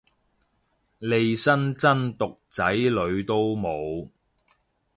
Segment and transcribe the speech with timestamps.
[0.97, 4.09] 利申真毒仔女都冇